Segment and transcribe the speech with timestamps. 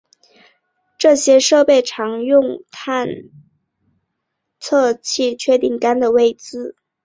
[0.97, 3.07] 这些设备通常采用磁探
[4.59, 6.75] 测器确定杆的位置。